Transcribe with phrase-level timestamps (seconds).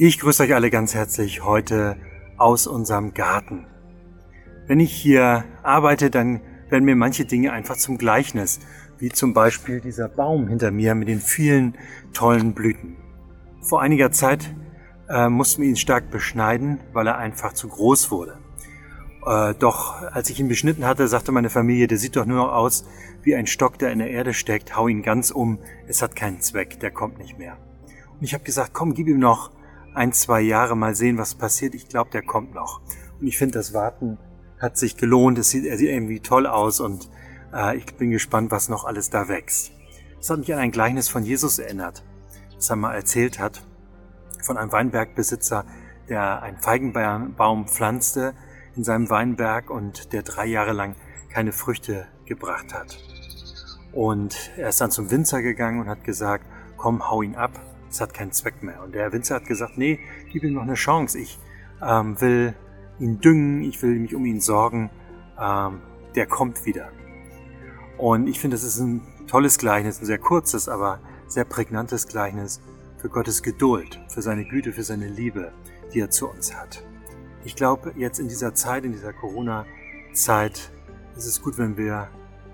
[0.00, 1.96] Ich grüße euch alle ganz herzlich heute
[2.36, 3.66] aus unserem Garten.
[4.68, 8.60] Wenn ich hier arbeite, dann werden mir manche Dinge einfach zum Gleichnis,
[8.98, 11.76] wie zum Beispiel dieser Baum hinter mir mit den vielen
[12.12, 12.96] tollen Blüten.
[13.60, 14.54] Vor einiger Zeit
[15.08, 18.38] äh, mussten wir ihn stark beschneiden, weil er einfach zu groß wurde.
[19.26, 22.52] Äh, doch als ich ihn beschnitten hatte, sagte meine Familie, der sieht doch nur noch
[22.52, 22.84] aus
[23.24, 25.58] wie ein Stock, der in der Erde steckt, hau ihn ganz um,
[25.88, 27.56] es hat keinen Zweck, der kommt nicht mehr.
[28.16, 29.57] Und ich habe gesagt, komm, gib ihm noch
[29.98, 31.74] ein, zwei Jahre mal sehen, was passiert.
[31.74, 32.80] Ich glaube, der kommt noch.
[33.20, 34.18] Und ich finde, das Warten
[34.58, 35.38] hat sich gelohnt.
[35.38, 37.10] Es sieht, er sieht irgendwie toll aus und
[37.52, 39.72] äh, ich bin gespannt, was noch alles da wächst.
[40.18, 42.04] Das hat mich an ein Gleichnis von Jesus erinnert,
[42.54, 43.62] das er mal erzählt hat
[44.42, 45.64] von einem Weinbergbesitzer,
[46.08, 48.34] der einen Feigenbaum pflanzte
[48.76, 50.96] in seinem Weinberg und der drei Jahre lang
[51.28, 52.98] keine Früchte gebracht hat.
[53.92, 56.44] Und er ist dann zum Winzer gegangen und hat gesagt,
[56.76, 57.60] komm, hau ihn ab,
[57.90, 58.82] es hat keinen Zweck mehr.
[58.82, 60.00] Und der Winzer hat gesagt, nee,
[60.32, 61.18] gib ihm noch eine Chance.
[61.18, 61.38] Ich
[61.82, 62.54] ähm, will
[62.98, 64.90] ihn düngen, ich will mich um ihn sorgen.
[65.40, 65.80] Ähm,
[66.14, 66.88] der kommt wieder.
[67.96, 72.60] Und ich finde, das ist ein tolles Gleichnis, ein sehr kurzes, aber sehr prägnantes Gleichnis
[72.96, 75.52] für Gottes Geduld, für seine Güte, für seine Liebe,
[75.92, 76.84] die er zu uns hat.
[77.44, 80.72] Ich glaube, jetzt in dieser Zeit, in dieser Corona-Zeit,
[81.16, 82.08] ist es gut, wenn wir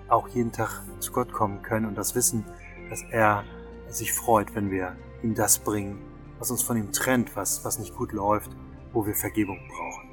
[0.07, 2.45] auch jeden Tag zu Gott kommen können und das wissen,
[2.89, 3.43] dass er
[3.87, 4.95] sich freut, wenn wir
[5.25, 5.99] ihm das bringen,
[6.39, 8.51] was uns von ihm trennt, was, was nicht gut läuft,
[8.93, 10.09] wo wir Vergebung brauchen.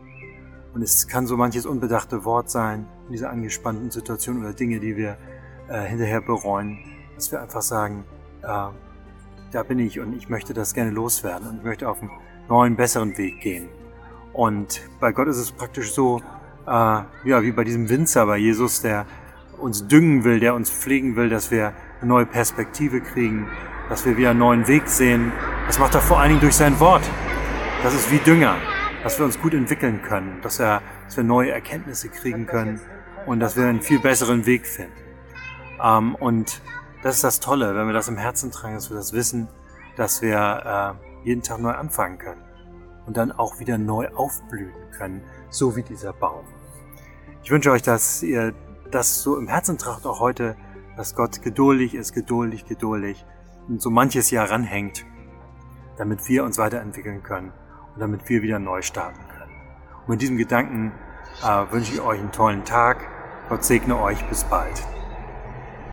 [0.74, 4.96] Und es kann so manches unbedachte Wort sein in dieser angespannten Situation oder Dinge, die
[4.96, 5.18] wir
[5.68, 6.78] äh, hinterher bereuen,
[7.14, 8.04] dass wir einfach sagen,
[8.42, 8.68] äh,
[9.52, 12.10] da bin ich und ich möchte das gerne loswerden und ich möchte auf einen
[12.48, 13.68] neuen, besseren Weg gehen.
[14.32, 16.22] Und bei Gott ist es praktisch so,
[16.66, 19.04] äh, ja, wie bei diesem Winzer, bei Jesus, der
[19.62, 23.48] uns düngen will, der uns pflegen will, dass wir eine neue Perspektive kriegen,
[23.88, 25.32] dass wir wieder einen neuen Weg sehen.
[25.66, 27.02] Das macht er vor allen Dingen durch sein Wort.
[27.82, 28.56] Das ist wie Dünger,
[29.02, 32.80] dass wir uns gut entwickeln können, dass, er, dass wir neue Erkenntnisse kriegen können
[33.26, 34.92] und dass wir einen viel besseren Weg finden.
[35.82, 36.60] Ähm, und
[37.02, 39.48] das ist das Tolle, wenn wir das im Herzen tragen, dass wir das wissen,
[39.96, 42.42] dass wir äh, jeden Tag neu anfangen können
[43.06, 46.44] und dann auch wieder neu aufblühen können, so wie dieser Baum.
[47.42, 48.54] Ich wünsche euch, dass ihr
[48.94, 50.56] das so im Herzen tragt, auch heute,
[50.96, 53.24] dass Gott geduldig ist, geduldig, geduldig
[53.68, 55.04] und so manches Jahr ranhängt,
[55.96, 57.52] damit wir uns weiterentwickeln können
[57.94, 59.52] und damit wir wieder neu starten können.
[60.02, 60.92] Und mit diesem Gedanken
[61.42, 63.08] äh, wünsche ich euch einen tollen Tag.
[63.48, 64.24] Gott segne euch.
[64.28, 64.82] Bis bald.